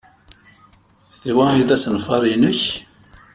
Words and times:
D 1.25 1.27
wa 1.35 1.45
ay 1.49 1.61
d 1.67 1.69
asenfar-nnek? 1.75 2.61